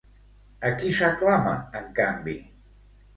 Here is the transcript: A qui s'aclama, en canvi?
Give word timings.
A 0.69 0.69
qui 0.79 0.93
s'aclama, 0.99 1.51
en 1.81 1.91
canvi? 1.99 2.35